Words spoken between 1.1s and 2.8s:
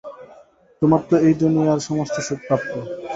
এই দুনিয়ার সমস্ত সুখ প্রাপ্য।